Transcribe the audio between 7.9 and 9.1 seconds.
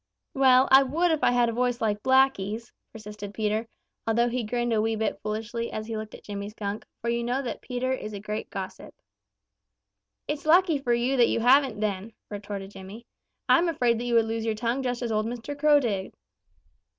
is a great gossip.